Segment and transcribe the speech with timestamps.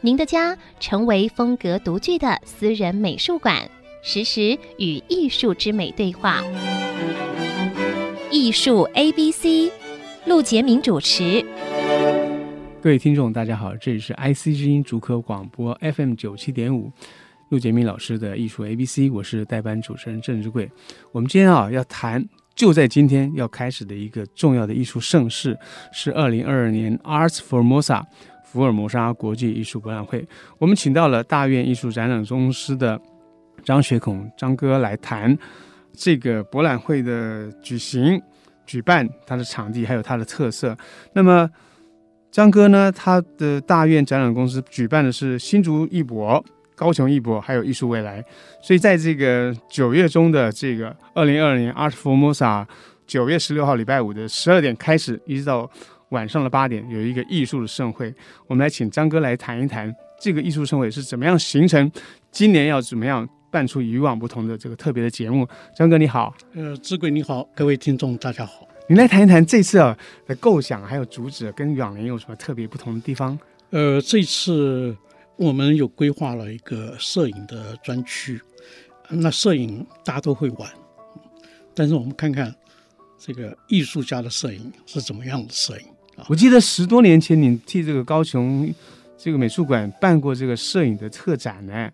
[0.00, 3.68] 您的家成为风格独具的私人美术馆，
[4.00, 6.40] 实时与艺术之美对话。
[8.30, 9.72] 艺术 A B C，
[10.24, 11.44] 陆杰明主持。
[12.80, 16.92] 各位听众，大家好，这里是 IC 之音主科广播 FM 九七点五，
[17.48, 20.70] 陆杰明老师的艺术 A B C，我是代班主持人郑志贵。
[21.10, 25.58] 我们今天啊要谈，就在今天要开始的一个重要的艺术盛事，
[25.92, 28.04] 是二零二二年 Arts Formosa。
[28.50, 32.98] 福尔摩沙国际艺术博览会，我们请到了大院艺术展览公司的
[33.62, 35.36] 张学孔张哥来谈
[35.92, 38.18] 这个博览会的举行、
[38.64, 40.74] 举办、它的场地还有它的特色。
[41.12, 41.48] 那么
[42.30, 46.42] 张哥呢，他的大院展览公司举办的是新竹艺博、
[46.74, 48.24] 高雄艺博还有艺术未来，
[48.62, 52.66] 所以在这个九月中的这个二零二二年 Art Formosa，
[53.06, 55.70] 九月十六号礼拜五的十二点开始，一直到。
[56.10, 58.14] 晚上的八点有一个艺术的盛会，
[58.46, 61.90] 我们来请张哥来谈一谈这个艺术盛会是怎么样形成，
[62.30, 65.46] 今年要怎么样办出以往不同的这个特别的节目。
[65.76, 68.66] 张哥你好，呃，志贵你好，各位听众大家好。
[68.88, 73.38] 你来谈一谈这次啊的构想还有主旨跟往年有什么特别不同的地方？
[73.70, 74.96] 呃，这次
[75.36, 78.40] 我们有规划了一个摄影的专区，
[79.10, 80.70] 那摄影大家都会玩，
[81.74, 82.54] 但是我们看看
[83.18, 85.86] 这个艺术家的摄影是怎么样的摄影。
[86.26, 88.72] 我记得十多年前，你替这个高雄
[89.16, 91.90] 这个美术馆办过这个摄影的特展呢。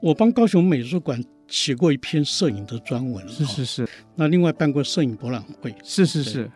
[0.00, 3.26] 我帮高雄美术馆写过一篇摄影的专文。
[3.28, 3.88] 是是是。
[4.16, 5.74] 那另外办过摄影博览会。
[5.84, 6.50] 是是是。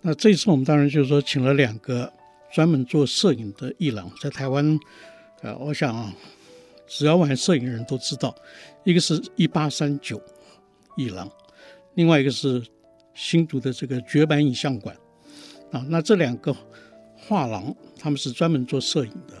[0.00, 2.10] 那这次我们当然就是说，请了两个
[2.52, 4.78] 专门做摄影的艺廊，在台湾，
[5.42, 6.14] 呃，我想啊，
[6.86, 8.34] 只要玩摄影的人都知道，
[8.84, 10.20] 一个是一八三九
[10.96, 11.28] 艺廊，
[11.94, 12.62] 另外一个是
[13.14, 14.96] 新竹的这个绝版影像馆。
[15.72, 16.54] 啊，那这两个
[17.14, 19.34] 画廊，他们是专门做摄影的。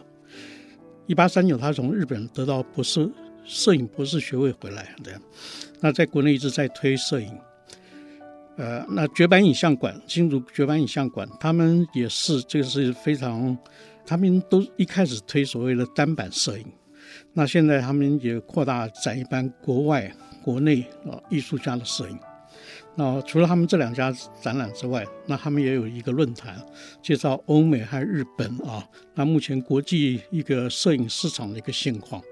[1.06, 3.08] 一八三九，他从日本得到博士
[3.44, 5.12] 摄影博士学位回来，的。
[5.80, 7.30] 那在国内一直在推摄影。
[8.56, 13.56] 呃，那绝版影像馆，新竹绝版影像馆，他们也是这个是非常，
[14.06, 16.66] 他们都一开始推所谓的单版摄影。
[17.34, 20.10] 那现在他们也扩大展一般国外、
[20.42, 22.18] 国内啊艺术家的摄影。
[22.94, 26.56] 那除了他们这两家展览之外，那他们也有一个论坛，
[27.02, 28.82] 介绍欧美和日本啊。
[29.14, 32.22] 那目前国际一个摄影市场的一个现况，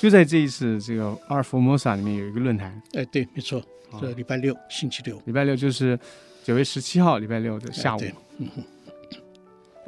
[0.00, 2.82] 就在这一次这个 Art Formosa 里面有一个论坛。
[2.94, 3.62] 哎，对，没错，
[4.00, 5.98] 这礼拜六，哦、星期六，礼拜六就是
[6.42, 7.98] 九月十七号礼拜六的下午。
[8.00, 8.62] 对，嗯哼。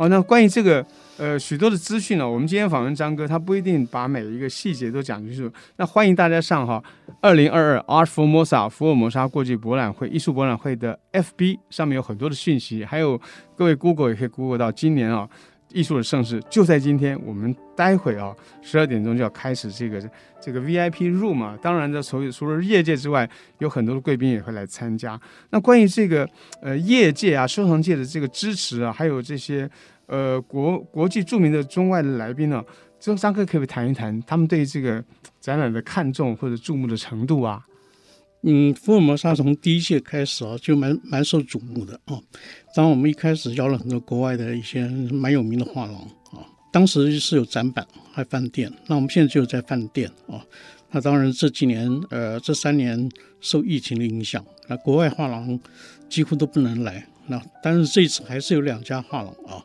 [0.00, 0.84] 哦，那关于这个。
[1.18, 5.52] 呃，许多的资讯呢，我们今天访问张哥，他不一定把每一个细节都讲清楚。
[5.76, 6.82] 那欢迎大家上哈，
[7.20, 13.20] 二零二二 Art Formosa 福尔摩沙国际博览会艺术博览会的 FB 上面有很多的讯息，还有
[13.54, 15.28] 各位 Google 也可以 Google 到今年啊
[15.72, 17.18] 艺术的盛世就在今天。
[17.24, 20.10] 我们待会啊十二点钟就要开始这个
[20.40, 25.20] 这个 VIP room 啊，当然这除除了业界之外，有很多的贵宾也会来参加。
[25.50, 26.28] 那关于这个
[26.60, 29.70] 呃业界啊收藏界的这个支持啊，还有这些。
[30.12, 32.60] 呃，国国际著名的中外的来宾呢，
[32.98, 35.00] 这张哥可不可以谈一谈他们对这个
[35.40, 37.64] 展览的看重或者注目的程度啊？
[38.42, 42.18] 嗯，福尔摩沙从第一届开始啊，就蛮蛮受瞩目的啊。
[42.74, 45.94] 当然，我们一开始邀了很多国外的一些蛮有名的画廊
[46.32, 46.40] 啊，
[46.72, 50.42] 当时是有展板还饭店，那我们现在就在饭店啊。
[50.90, 53.08] 那当然这几年呃这三年
[53.40, 55.60] 受疫情的影响，那国外画廊
[56.08, 57.06] 几乎都不能来。
[57.26, 59.62] 那但是这次还是有两家画廊啊。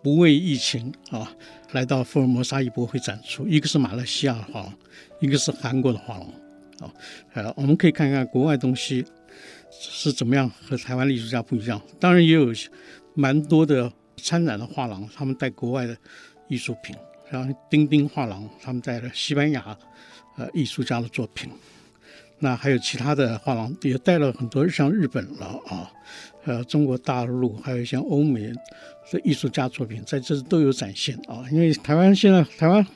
[0.00, 1.30] 不畏疫情啊，
[1.72, 4.72] 来到福尔摩沙艺博会展出，一个是马来西亚的画廊，
[5.20, 6.26] 一个是韩国的画廊
[6.80, 6.92] 啊。
[7.34, 9.04] 呃，我们可以看看国外东西
[9.70, 11.80] 是怎么样和台湾艺术家不一样。
[11.98, 12.52] 当然也有
[13.14, 15.96] 蛮多的参展的画廊，他们带国外的
[16.48, 16.94] 艺术品，
[17.30, 19.76] 然后丁丁画廊他们带了西班牙
[20.36, 21.50] 呃艺术家的作品。
[22.40, 25.90] 那还有其他的画廊也带了很多像日本了啊，
[26.44, 28.52] 呃，中国大陆还有像欧美。
[29.10, 32.86] 这艺术家作品在这都有展现啊，因为台湾现在台湾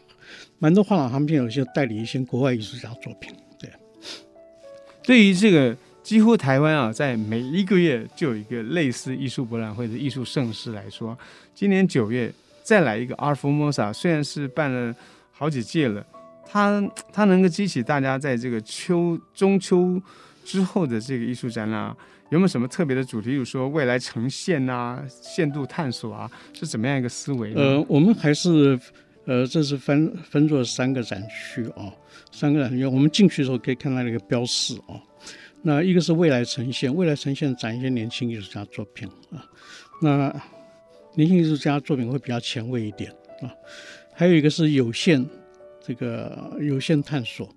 [0.59, 3.35] 蛮多画廊，他们有些代理一些国外艺术家作品。
[5.05, 11.17] 对，于这个几乎台湾啊，在每一个月就有一个类似艺术博览会的艺术盛事来说，
[11.55, 12.33] 今年九月
[12.63, 14.95] 再来一个 Art Formosa，虽然是办了
[15.33, 16.05] 好几届了，
[16.47, 16.83] 它
[17.13, 20.01] 它能够激起大家在这个秋中秋
[20.45, 21.97] 之后的这个艺术展览，啊
[22.31, 23.31] 有没有什么特别的主题？
[23.31, 27.53] 比如说未来呈现啊、限度探索啊，是怎么样一个思维？
[27.55, 28.79] 呃，我们还是
[29.25, 31.95] 呃，这是分分作三个展区啊，
[32.33, 32.85] 三个展区。
[32.85, 35.01] 我们进去的时候可以看到那个标示啊。
[35.63, 39.47] 那一个是未来呈现，未来呈现展一些年轻艺术家作品啊。
[40.03, 40.29] 那
[41.15, 43.53] 年轻艺术家作品会比较前卫一点啊。
[44.13, 45.25] 还有一个是有限，
[45.81, 47.49] 这个有限探索。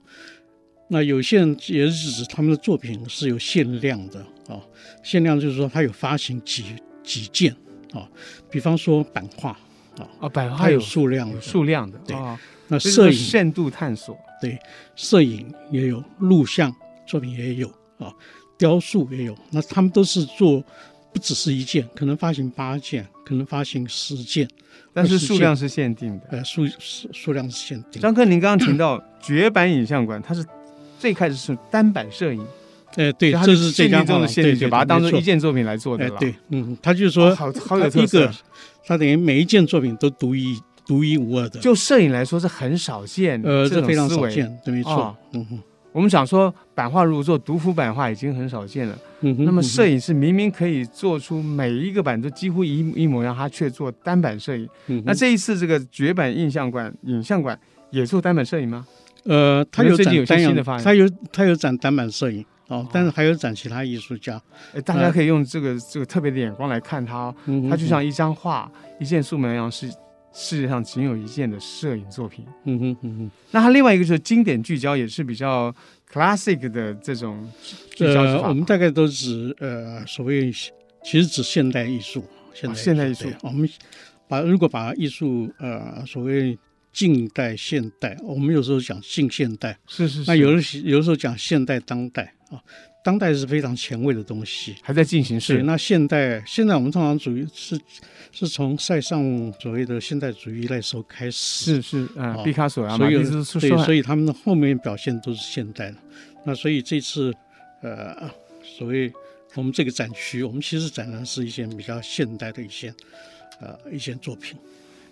[0.88, 4.62] 那有限也是指他们的作品是有限量的啊。
[5.04, 6.64] 限量就是说它有发行几
[7.02, 7.52] 几件
[7.92, 8.08] 啊。
[8.52, 9.60] 比方说版画
[9.98, 12.16] 啊，啊版画有数量有数量的对。
[12.16, 12.38] 哦、
[12.68, 14.58] 那摄影限度探索，对，
[14.96, 16.74] 摄影也有，录像
[17.06, 17.72] 作品也有。
[17.98, 18.12] 啊，
[18.58, 20.62] 雕塑也有，那他们都是做，
[21.14, 24.46] 不只是一件，可能发行八件，可能发行十件，
[24.94, 26.26] 但是数量是限定的。
[26.32, 28.02] 呃，数数数量是限定。
[28.02, 30.46] 张克，您刚刚提到绝版影像馆，它是
[31.00, 32.46] 最开始是单版摄影，
[32.98, 36.20] 哎，对，这是最中的限定，就把它当做一件作品来做的了。
[36.20, 38.30] 对，嗯，他就是说，好好有特色，
[38.86, 41.60] 他等于每一件作品都独一独一无二的。
[41.60, 45.60] 就摄影来说是很少见，呃，这非常少见，对，没错，嗯哼。
[45.92, 48.98] 我们想说，版画如果做独幅版画已经很少见了。
[49.22, 49.46] 嗯哼。
[49.46, 54.68] 那么摄影是明明可以做出每一个版都几乎一一模一样，他却做单版摄影。
[54.88, 55.02] 嗯。
[55.06, 57.58] 那这一次这个绝版印象馆、影像馆
[57.92, 58.86] 也做单版摄影吗？
[59.24, 64.42] 呃，他有展有新的发现，他有他有展单版摄影哦，但是还有展其他艺术家。
[64.74, 67.70] 哎，大家可以用这个这个特别的眼光来看它，嗯。
[67.70, 69.90] 它就像一张画、一件素描一样，是
[70.34, 72.46] 世界上仅有一件的摄影作品。
[72.64, 73.32] 嗯哼嗯哼。
[73.52, 75.74] 那它另外一个就是经典聚焦，也是比较。
[76.14, 77.52] classic 的这种
[78.00, 80.50] 呃，我们大概都指呃，所谓
[81.04, 82.24] 其实指现代艺术，
[82.54, 83.28] 现代艺术、哦、现代艺术。
[83.42, 83.70] 我们
[84.28, 86.58] 把如果把艺术呃，所谓
[86.94, 90.32] 近代、现代，我们有时候讲近现代，是是是。
[90.32, 92.62] 那有的有的时候讲现代当代啊，
[93.04, 95.62] 当代是非常前卫的东西，还在进行式。
[95.64, 97.80] 那现代现在我们通常主义是
[98.32, 103.16] 是从塞尚所谓的现代主义那时候开始，是是啊，毕卡索啊，所以
[103.60, 105.98] 对，所以他们的后面表现都是现代的。
[106.46, 107.34] 那所以这次，
[107.82, 108.30] 呃，
[108.64, 109.12] 所谓
[109.56, 112.94] 我们这个展区，我们其实展的是一些比较现代的一些，
[113.60, 114.58] 呃，一些作品，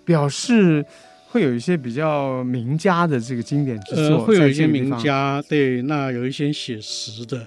[0.06, 0.86] 表示
[1.34, 7.40] 会有一些比较名家的这个经典之作，呃，会有一些名家，对，那有一些写实的，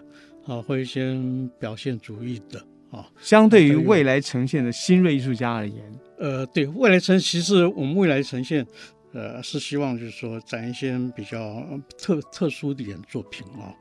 [0.44, 1.16] 啊，或一些
[1.56, 2.58] 表现主义的，
[2.90, 8.66] 啊，相对于未来呈现的新锐艺术家而言，呃，对，未来呈其实我们未来呈现。
[9.12, 11.64] 呃，是希望就是说展一些比较
[11.96, 13.72] 特特殊的一点作品啊，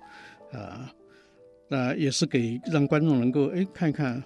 [0.54, 0.90] 呃，
[1.68, 4.24] 那也是给让观众能够哎看一看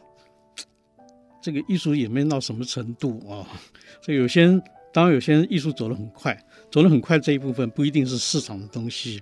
[1.42, 3.48] 这个艺术演变到什么程度啊。
[4.04, 4.62] 所以有些
[4.92, 6.38] 当然有些人艺术走得很快，
[6.72, 9.22] 走得很快这一部分不一定是市场的东西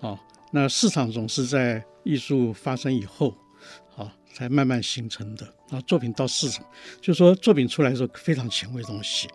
[0.00, 0.18] 啊。
[0.50, 3.34] 那市场总是在艺术发生以后
[3.96, 5.80] 啊才慢慢形成的啊。
[5.82, 6.64] 作品到市场，
[7.00, 9.28] 就是说作品出来的时候非常前卫的东西。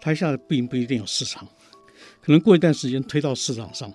[0.00, 1.46] 它一下子并不一定有市场，
[2.20, 3.90] 可能过一段时间推到市场上，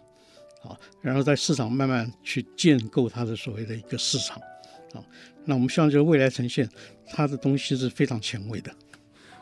[0.63, 4.37] 啊，然后在市场慢慢去建构它的所谓的一个市场，
[4.93, 4.99] 啊，
[5.45, 6.69] 那我们希望就是未来呈现
[7.07, 8.73] 它的东西是非常前卫的。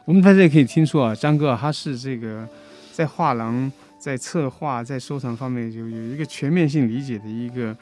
[0.06, 2.48] 我们在这里可以听说啊，张哥他是这个
[2.92, 7.76] 在画廊、在策划、在收藏方面有有一个全面性理解的一个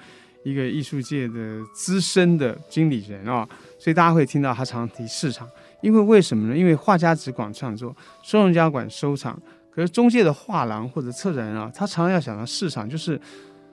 [0.44, 3.48] 一个艺术界的资深的经理人啊，
[3.78, 5.48] 所以大家会听到他常提市场。
[5.82, 6.58] 因为为什么呢？
[6.58, 9.42] 因为画家只管创作，收藏家管收藏。
[9.72, 13.20] 可是中介的画廊或者策展人啊，他常常要想到市场，就是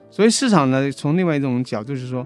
[0.09, 2.25] 所以市场呢，从另外一种角度就是说，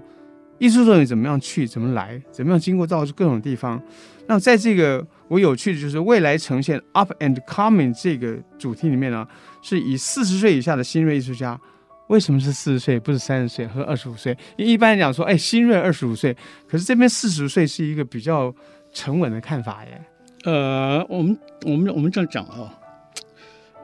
[0.58, 3.82] 艺术作品怎么样去，怎么来，怎么样经过到各种地方。
[4.26, 9.26] 那在这个我有趣的就是未来呈现 up and coming 这个主题里面呢，
[9.62, 11.60] 是以四十岁以下的新锐艺术家。
[12.08, 14.36] 为什么是四十岁，不是三十岁和二十五岁？
[14.56, 16.36] 一般来讲说，哎，新锐二十五岁，
[16.68, 18.54] 可是这边四十岁是一个比较。
[18.94, 20.04] 沉稳的看法耶，
[20.44, 22.78] 呃，我们我们我们这样讲啊，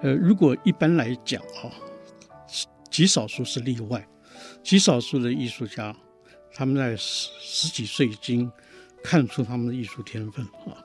[0.02, 1.72] 呃，如果一般来讲啊，
[2.90, 4.06] 极少数是例外，
[4.62, 5.96] 极少数的艺术家，
[6.54, 8.50] 他们在十十几岁已经
[9.02, 10.76] 看出他们的艺术天分啊，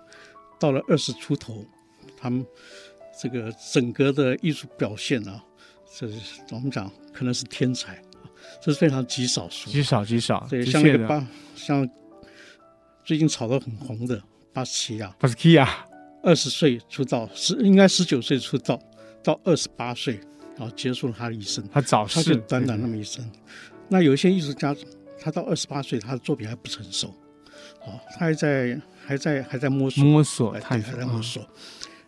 [0.60, 1.66] 到了二十出头，
[2.18, 2.46] 他们
[3.22, 5.44] 这个整个的艺术表现啊，
[5.98, 8.30] 这是我们讲可能是天才啊，
[8.62, 11.90] 这是非常极少数，极少极少，对，像那个巴像。
[13.06, 15.86] 最近炒得很红的巴斯奇亚，巴斯奇亚
[16.24, 18.80] 二十岁出道，十应该十九岁出道，
[19.22, 20.18] 到二十八岁，
[20.56, 21.62] 然后结束了他的一生。
[21.70, 23.30] 他早逝，他就短短那么一生。
[23.90, 24.74] 那有一些艺术家，
[25.20, 27.08] 他到二十八岁，他的作品还不成熟，
[27.82, 31.48] 啊，他还在还在还在摸索摸索，对，还在摸索。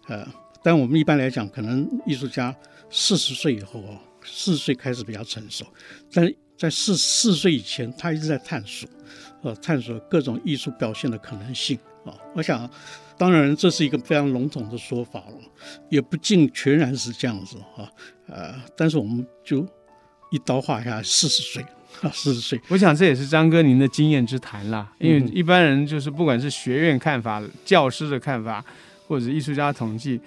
[0.07, 0.27] 呃，
[0.63, 2.55] 但我们一般来讲，可能艺术家
[2.89, 5.65] 四十岁以后哦，四十岁开始比较成熟，
[6.11, 8.87] 但在四四十岁以前，他一直在探索，
[9.43, 12.15] 呃，探索各种艺术表现的可能性啊。
[12.33, 12.69] 我想，
[13.17, 15.37] 当然这是一个非常笼统的说法了，
[15.89, 17.89] 也不尽全然是这样子啊。
[18.27, 19.67] 呃，但是我们就
[20.31, 21.69] 一刀划下四十岁啊，
[22.11, 22.59] 四十岁。
[22.69, 28.63] 我想这也是张哥您的经验之谈啦，因为一般人就是不管是学院看法、教师的看法，
[29.07, 30.19] 或者艺术家统计，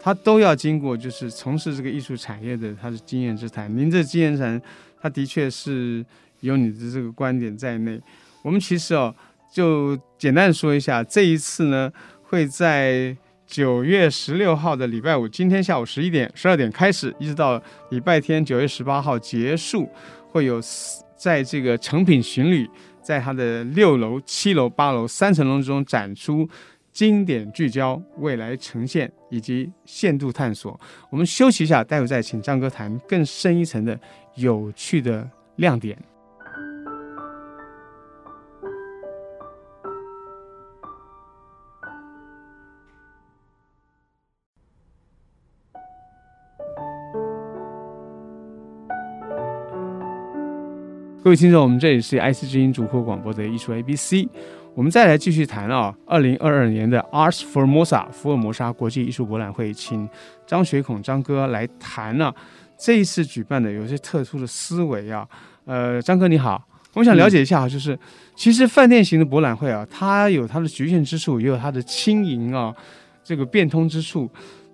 [0.00, 3.74] 他都要经过就是从事这个艺术产业的他的经验之谈。
[3.76, 4.60] 您这经验之谈。
[5.02, 6.04] 他的确是
[6.40, 7.98] 有你的这个观点在内。
[8.42, 9.14] 我们其实哦，
[9.50, 11.90] 就简单说一下，这一次呢，
[12.22, 17.58] 会在九月十六号的礼拜五，今天下午十一点、十二点开始，一直到
[17.88, 19.88] 礼拜天九月十八号结束，
[20.28, 20.60] 会有
[21.20, 22.68] 在这个成品巡旅，
[23.02, 26.48] 在它的六楼、七楼、八楼三层楼中展出
[26.90, 30.80] 经典聚焦、未来呈现以及限度探索。
[31.10, 33.98] 我们休息一下，待会再请张哥谈更深一层的。
[34.36, 35.98] 有趣的亮点。
[51.22, 54.26] 各位听众，我们这里是 IC 之音主客广播的艺术 ABC，
[54.74, 60.08] 我们再来继续谈啊，二零二二年的 Arts Formosa 福尔摩沙国际艺术博览会，请
[60.46, 62.34] 张学孔张哥来谈呢、啊。
[62.78, 65.28] 这一次举办的有些特殊的思维啊，
[65.66, 67.98] 呃，张哥你好，我想了解一下啊，就是
[68.34, 72.74] 其实饭店型的博览会啊，它有它的局限之处，也有它的轻盈啊，
[73.22, 74.26] 这个变通之处。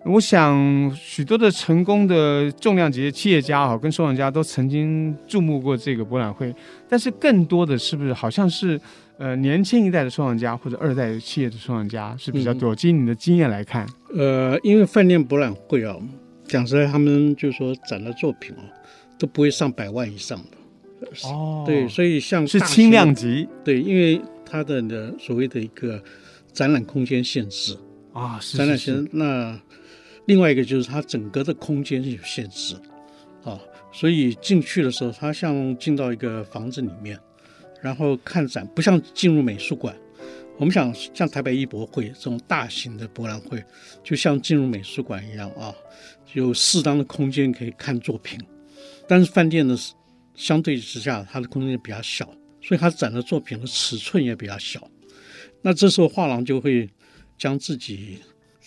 [0.06, 6.54] 我想许多的成功的重量级的企业家哈，跟收藏家都曾经注目过这个博览会，
[6.88, 8.80] 但是更多的是不是好像是
[9.18, 12.74] 呃年轻一代的收藏家或者二代企业的收藏家是比较多？
[12.74, 15.96] 基于你的经验来看，呃，因为饭店博览会啊。
[16.48, 18.62] 讲实在，他们就说展的作品哦，
[19.18, 21.08] 都不会上百万以上的。
[21.28, 26.00] 哦，对，所以像是轻量级，对，因为它的呢所谓的一个
[26.52, 27.76] 展览空间限制
[28.12, 29.10] 啊，是展览限制。
[29.10, 29.58] 那
[30.26, 32.74] 另外一个就是它整个的空间是有限制
[33.44, 33.58] 啊，
[33.92, 37.18] 所以进去的时候，它像进到一个房子里面，
[37.80, 39.96] 然后看展，不像进入美术馆。
[40.58, 43.62] 我们想像台北艺博会这种大型的博览会，
[44.02, 45.74] 就像进入美术馆一样啊。
[46.32, 48.38] 有适当的空间可以看作品，
[49.06, 49.76] 但是饭店呢，
[50.34, 52.28] 相对之下，它的空间比较小，
[52.60, 54.90] 所以它展的作品的尺寸也比较小。
[55.62, 56.90] 那这时候画廊就会
[57.38, 58.18] 将自己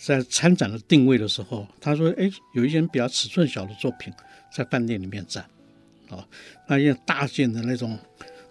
[0.02, 4.12] 在参展的定位的时候，他说：“哎，有一件比较尺寸小的作品
[4.52, 5.44] 在饭店里面展，
[6.08, 6.26] 啊，
[6.66, 7.98] 那一件大件的那种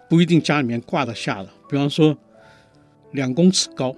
[0.07, 2.17] 不一定家里面挂得下的，比方说
[3.13, 3.95] 两公尺高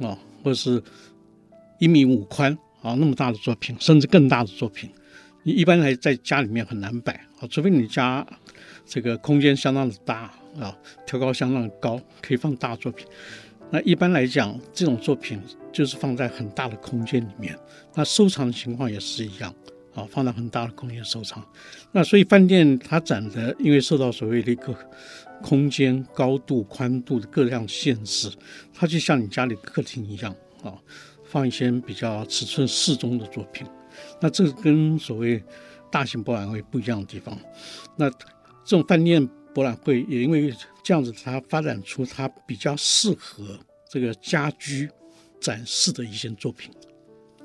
[0.00, 0.82] 啊，或者是
[1.78, 4.90] 一米五宽。”啊，那么大的作品，甚至更大的作品，
[5.42, 8.26] 你一般来在家里面很难摆啊，除非你家
[8.84, 10.30] 这个空间相当的大
[10.60, 13.06] 啊，挑高相当的高，可以放大作品。
[13.70, 15.40] 那一般来讲，这种作品
[15.72, 17.58] 就是放在很大的空间里面。
[17.94, 19.52] 那收藏的情况也是一样
[19.94, 21.44] 啊，放在很大的空间收藏。
[21.92, 24.74] 那所以饭店它展的，因为受到所谓的一个
[25.42, 28.30] 空间高度、宽度的各样限制，
[28.72, 30.74] 它就像你家里客厅一样啊。
[31.26, 33.66] 放一些比较尺寸适中的作品，
[34.20, 35.42] 那这跟所谓
[35.90, 37.36] 大型博览会不一样的地方。
[37.96, 43.58] 那这种饭店博览会也因为这样子，它发展出它比较适合
[43.88, 44.90] 这个家居
[45.40, 46.70] 展示的一些作品。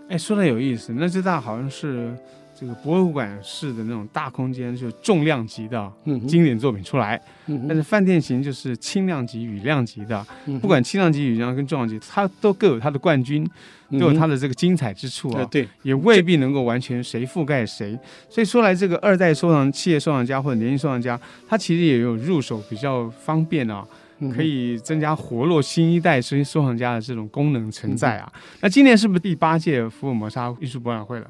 [0.09, 2.17] 哎，说的有意思，那最大好像是。
[2.59, 5.89] 这个博物馆式的那种大空间，就是重量级的
[6.27, 10.25] 经典作品出来；嗯、但是饭店型就是轻量级、羽量级的。
[10.45, 13.49] 嗯、不管轻量级、羽量跟重量级，它都各有它的冠军，
[13.91, 15.45] 都有它的这个精彩之处啊。
[15.45, 17.97] 对、嗯，也未必能够完全谁覆盖谁。
[18.29, 23.87] 所以说来，这个二代收藏、企业收藏家或者年轻收藏家，他其实也有入手比较方便啊，
[24.35, 28.29] 可以增加活络新一代收收藏家的这种功能存在啊。
[28.35, 31.27] 嗯、那今年是不是第八届福尔摩沙艺术博览会了？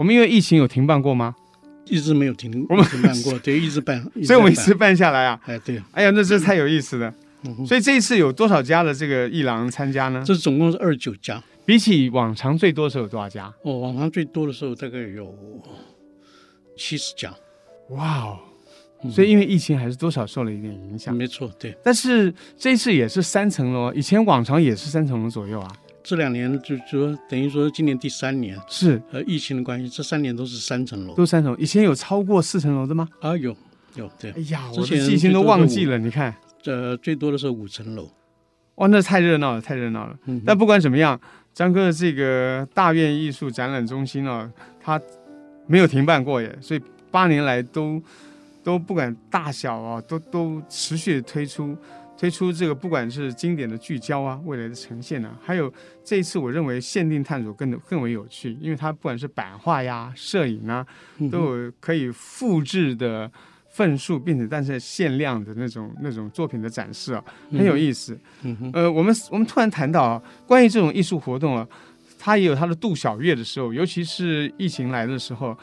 [0.00, 1.36] 我们因为疫情有停办过吗？
[1.84, 5.38] 一直没有停，我们停办过，对， 一直办，所以我们一直办下来啊。
[5.44, 7.12] 哎，对，哎呀，那这太有意思了。
[7.42, 10.24] 嗯、所以这一次有多少家的这个艺廊参加呢？
[10.26, 13.52] 这总共是二十九家，比起往常最多的时候有多少家？
[13.62, 15.34] 哦，往常最多的时候大概有
[16.78, 17.30] 七十家。
[17.90, 18.38] 哇哦！
[19.10, 21.14] 所以因为疫情还是多少受了一点影响。
[21.14, 21.76] 没错，对。
[21.84, 25.70] 但是这一次也是三层楼，以前往常也是三层楼左右啊。
[26.02, 31.54] 这两年就说等于说今年第三年是和疫情的关系，这三年都是三层楼，都三层。
[31.58, 33.06] 以前有超过四层楼的吗？
[33.20, 33.54] 啊，有
[33.94, 34.30] 有对。
[34.30, 35.98] 哎呀，我的记性都忘记了。
[35.98, 38.10] 你看，这最多的是五层楼。
[38.76, 40.16] 哇，那太热闹了，太热闹了。
[40.24, 41.20] 嗯、但不管怎么样，
[41.52, 45.00] 张哥的这个大院艺术展览中心啊，它
[45.66, 46.80] 没有停办过耶，所以
[47.10, 48.02] 八年来都
[48.64, 51.76] 都不管大小啊，都都持续的推出。
[52.20, 55.72] 推出这个不管是经典的聚焦啊，未来的呈现啊，还有
[56.04, 60.86] 这一次我认为限定探索更更为有趣，因为它不管是版画呀、摄影啊，
[61.32, 63.32] 都有可以复制的
[63.70, 68.20] 份数，并且但是限量的那种那种作品的展示啊，很有意思。
[68.74, 71.66] 呃，我们我们突然谈到啊，关于这种艺术活动啊，
[72.18, 75.56] 它也有它的度小月的时候，尤其是疫情来的时候，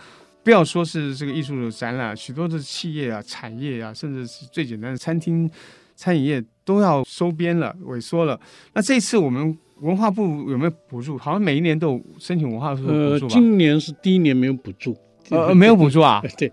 [0.44, 5.48] 不要说是这个艺术的展览，许多的企业啊、产业啊，甚至是最简单的餐厅。
[5.98, 8.40] 餐饮业都要收编了、萎缩了。
[8.74, 11.18] 那这次我们文化部有没有补助？
[11.18, 13.28] 好像每一年都有申请文化部补助吧？
[13.28, 14.96] 呃，今年是第一年没有补助，
[15.32, 16.24] 呃，没有补助啊？
[16.38, 16.52] 对，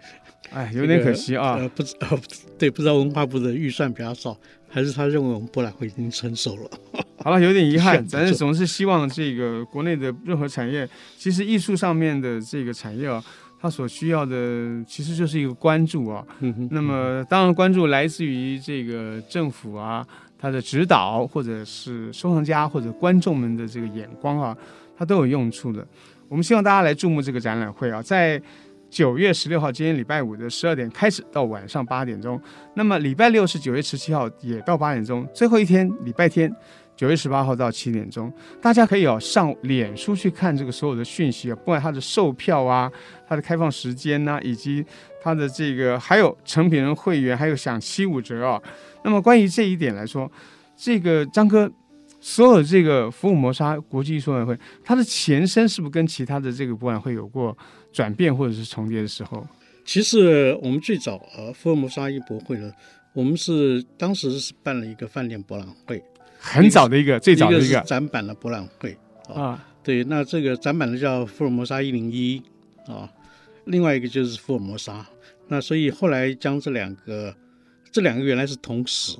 [0.51, 1.57] 哎，有点可惜啊。
[1.59, 2.19] 呃，不知呃，
[2.59, 4.37] 对，不知道文化部的预算比较少，
[4.69, 6.71] 还是他认为我们博览会已经成熟了。
[7.23, 13.23] 好了，有点遗憾， 咱是总是希望这个国内的任何产业，其实艺术上面的这个产业啊。
[13.65, 16.23] 他所需要的其实就是一个关注啊，
[16.69, 20.07] 那么当然关注来自于这个政府啊，
[20.37, 24.55] 他的指导或者是收藏家或者观众们的这个眼光啊，
[24.99, 25.83] 它都有用处的。
[26.29, 28.39] 我们希望大家来注目这个展览会啊，在
[28.91, 32.39] 九月十六号今天礼拜五的十二点开始到晚上八点钟，
[32.75, 36.55] 那么礼拜六是九月十七号也到八点钟，最后一天礼拜天。
[36.97, 38.33] 九月十八号到七点钟，
[38.63, 42.91] 大家可以哦上脸书去看这个所有的讯息啊，不管它的售票啊、
[43.29, 44.85] 它的开放时间呐、以及
[45.21, 48.63] 它的这个还有诚品人会员还有享七五折啊。
[49.03, 50.31] 那么关于这一点来说，
[50.77, 51.71] 这个张哥，
[52.21, 57.57] 所有这个福尔摩沙国际艺术博览会，它的前身是不是跟其他的这个博览会有过
[57.93, 59.45] 转变或者是重叠的时候？
[59.85, 62.73] 其实我们最早呃福尔摩沙艺博会呢，
[63.13, 66.03] 我们是当时是办了一个饭店博览会。
[66.45, 68.97] 很早的一个，最早的一个，展板的博览会
[69.35, 72.43] 啊，对，那这个展板的叫福尔摩沙一零一
[72.87, 73.11] 啊，
[73.65, 75.05] 另外一个就是福尔摩沙，
[75.49, 77.35] 那所以后来将这两个，
[77.91, 79.17] 这两个原来是同时，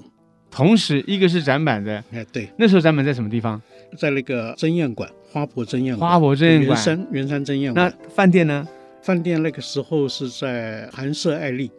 [0.51, 3.61] 同时一个是展板的，哎，对，那时候展板在什么地方？
[3.97, 7.91] 在那个争艳馆，花博争艳馆，花博争艳馆，圆山圆山争艳馆。
[7.91, 8.69] 那饭店呢？
[9.03, 11.71] 饭店那个时候是在寒舍爱丽，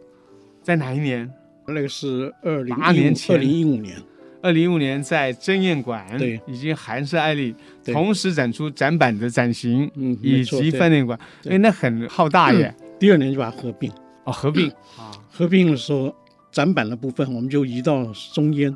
[0.62, 1.28] 在哪一年？
[1.66, 4.00] 那个是二零八年前，二零一五年。
[4.46, 7.52] 二零一五年在蒸宴馆，对，以及韩式艾丽
[7.86, 12.72] 同时展出展板的展型，嗯，以及饭店馆，哎，那很浩大耶。
[13.00, 13.90] 第二年就把它合并，
[14.22, 14.70] 哦，合并。
[14.96, 16.14] 啊， 合并的时候，
[16.52, 18.74] 展板的部分我们就移到松烟，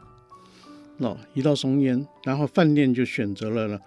[0.99, 3.81] 哦，移到松烟，然后饭店就选择了。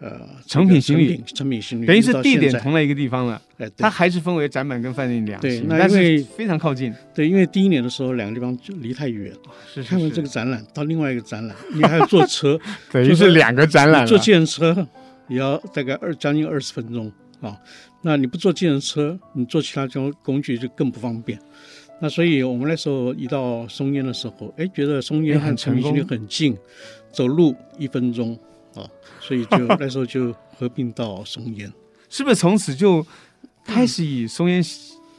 [0.00, 3.42] 呃，成品行李，成品行李，等于是地点同了一个地方了。
[3.58, 6.94] 哎，它还是分为展板跟饭店两对，那因为非常靠近。
[7.12, 9.34] 对，因为第一年的时候两个地方就离太远，
[9.74, 12.56] 是看完这个展览到另外一个展览，你还要坐车，
[12.92, 14.06] 等于是两个展览。
[14.06, 14.86] 坐计程车
[15.26, 17.58] 也要大概二将近二十分钟啊。
[18.02, 21.36] 那你不坐计程车，你坐其他交通工具就更不方便。
[22.00, 26.56] 那所以我们那时候一到松烟的时候，哎，觉得松烟和成品行李很近，
[27.10, 28.38] 走路一分钟。
[28.74, 28.86] 啊，
[29.20, 31.72] 所以就那时候就合并到松烟，
[32.08, 33.06] 是不是从此就
[33.64, 34.62] 开始以松烟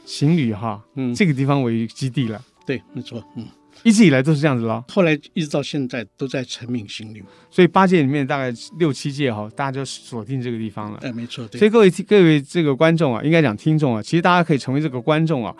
[0.04, 2.42] 行旅哈，嗯，这个地方为基地了？
[2.66, 3.46] 对，没错，嗯，
[3.82, 4.84] 一直以来都是这样子了。
[4.88, 10.98] 后来一直到现在都在成名行旅，所以八届里面大概六七届哈，大家就锁定这个地方了。
[11.02, 11.46] 哎，没错。
[11.48, 11.58] 对。
[11.58, 15.54] 所以各位各位这个观众啊，应该讲听众啊，其实大家可以成为这个观众啊，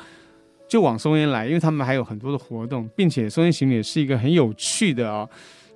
[0.69, 5.29] 就往松烟来，因为他们还有很多的活动，并且松烟行旅也是一个很有趣的啊。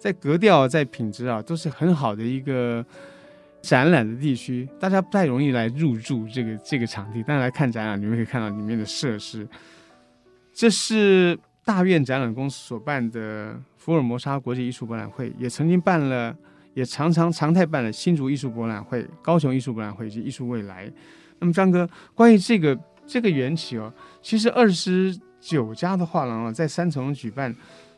[0.05, 2.85] 在格调、在品质啊，都是很好的一个
[3.63, 7.25] 展览的地区，大家不太容易来入住这个这个场地。
[7.27, 9.49] 但是来看展览，你们可以看到里面的设施。
[10.53, 16.37] 这是大院展览公司所办的福尔摩沙国际艺术博览会，也曾经办了，
[16.75, 20.87] 也常常常态办了新竹艺术博览会、高雄艺术博览会以及艺术未来。
[21.39, 23.91] 那么张哥，关于这个这个缘起哦，
[24.21, 27.57] 其实二十九家的画廊啊，在三重举办，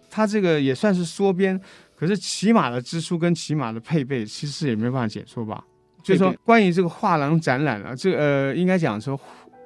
[0.08, 1.60] 它这个也算是缩编。
[1.96, 5.64] 可是骑马的支出跟骑马的配备，其实也没办法解说吧。
[6.04, 9.18] 所以说，关于这个画廊展览啊，这个呃，应该讲说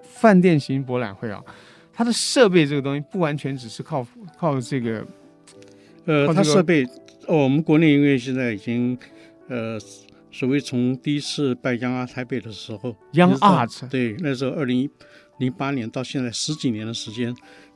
[0.02, 1.42] 饭店型博览会啊，
[1.92, 4.06] 它的设备这个东西不完全只是靠
[4.38, 5.06] 靠这个，
[6.06, 6.82] 呃，它设备
[7.26, 8.96] 哦，我们国内因为现在已经
[9.48, 9.78] 呃，
[10.30, 14.88] 所谓从第一次办 Young Art 台北的时候，Young Art 对，那时候二零
[15.38, 17.26] 零八年到现在十几年的时间，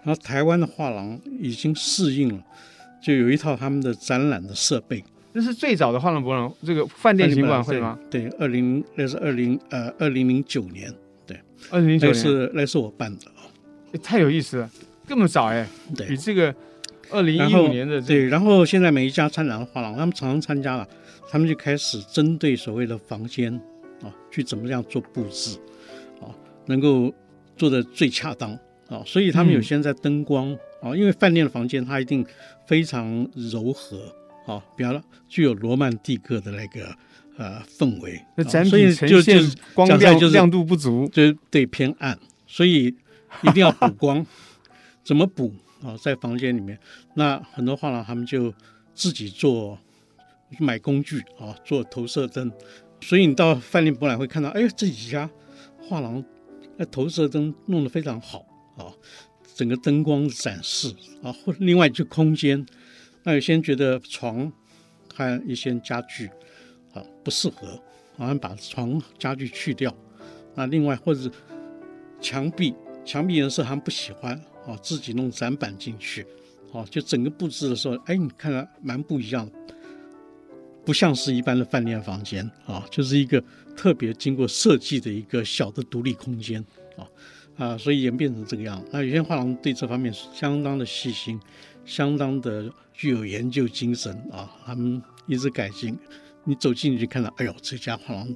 [0.02, 2.42] 然后台湾的画廊已经适应了。
[3.04, 7.98] 就有一套他们的展览的设备，那是最早的画廊博览这个饭店型博览会吗？
[8.10, 10.90] 对，二零那是二零呃二零零九年，
[11.26, 11.38] 对，
[11.70, 12.14] 二零零九年。
[12.14, 13.26] 是那是我办的。
[13.32, 13.44] 啊，
[14.02, 14.70] 太有意思了，
[15.06, 16.54] 这么早哎，对，比这个
[17.10, 20.88] 二零一五年的、这个、对，然后现在每一家参展的画廊，他们常常参加了，
[21.28, 23.52] 他们就开始针对所谓的房间
[24.02, 25.58] 啊，去怎么样做布置
[26.22, 26.32] 啊，
[26.64, 27.12] 能够
[27.54, 28.58] 做的最恰当
[28.88, 29.02] 啊。
[29.06, 32.24] 所以他们有些在灯光啊，嗯、因为饭店的房间它一定
[32.66, 34.14] 非常柔和
[34.46, 36.94] 啊，比较具有罗曼蒂克的那个
[37.36, 38.20] 呃氛围。
[38.36, 39.42] 那展品呈现
[39.74, 42.86] 光亮就是亮度不足，就对偏暗，所以
[43.42, 44.24] 一定要补光。
[45.04, 45.96] 怎么补啊？
[46.00, 46.78] 在房间里面，
[47.14, 48.52] 那很多画廊他们就
[48.94, 49.78] 自己做。
[50.60, 52.52] 买工具啊，做投射灯，
[53.00, 55.28] 所以你到饭店博览会看到，哎，这几家
[55.80, 56.22] 画廊
[56.76, 58.92] 那投射灯弄得非常好啊，
[59.54, 62.64] 整个灯光展示啊，或另外就空间，
[63.22, 64.52] 那有些人觉得床
[65.14, 66.26] 和一些家具
[66.92, 67.80] 啊不适合，
[68.16, 69.94] 好像把床家具去掉，
[70.54, 71.30] 那另外或者
[72.20, 74.34] 墙壁墙壁颜色还不喜欢
[74.66, 76.26] 啊，自己弄展板进去，
[76.72, 79.50] 啊，就整个布置的时候，哎，你看了蛮不一样。
[80.86, 83.42] 不像是一般的饭店房间啊，就是一个
[83.74, 86.62] 特别经过设计的一个小的独立空间
[86.98, 87.08] 啊
[87.56, 88.82] 啊，所以演变成这个样。
[88.90, 91.40] 那有些画廊对这方面相当的细心，
[91.84, 95.98] 相当的具有研究精神啊，他们一直改进。
[96.44, 98.28] 你走进去看到，哎呦，这家画廊，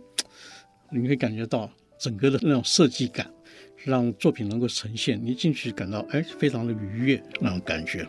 [0.90, 3.30] 你可以感觉到整个的那种设计感，
[3.84, 5.20] 让作品能够呈现。
[5.22, 8.08] 你进去感到哎，非常的愉悦那种感觉。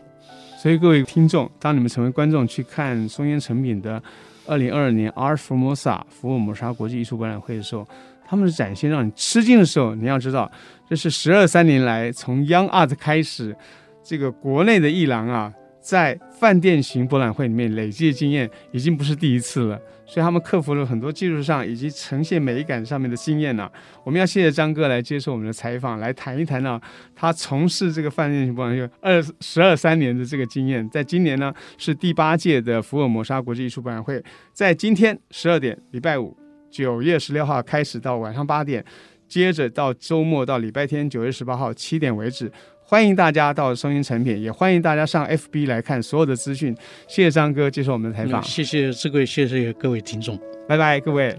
[0.58, 4.02] 所以各位听众，当你们成为观众去看松烟诚品的。
[4.46, 7.86] 二零二二年 Art Formosa 福尔摩沙国际艺术博览会的时候，
[8.30, 10.48] 他们的展现让你吃惊的时候，你要知道，
[10.88, 13.56] 这是十二三年来从 Young Art 开始，
[14.04, 19.76] 这个国内的艺廊啊，在饭店型博览会里面累积的经验已经不是第一次了。
[20.06, 23.68] 所以他们克服了很多技术上以及呈现美感上面的经验呢、
[24.04, 26.80] 我们要谢谢张哥来接受我们的采访，来谈一谈呢、
[27.16, 30.88] 他从事这个饭店型博览会二十二三年的这个经验。
[30.88, 36.36] 在今年呢，是第八届的福尔摩沙国际艺术博览会，在今天十二点，礼拜五
[36.70, 38.84] 九月十六号开始到晚上八点，
[39.28, 42.50] 接着到周末到礼拜天九月十八号七点为止。
[42.82, 46.74] 欢迎大家到声音成品，也欢迎大家上 FB 来看所有的资讯。
[47.06, 51.38] 谢谢张哥接受我们的采访，谢谢各位，谢谢各位听众，拜拜，各位。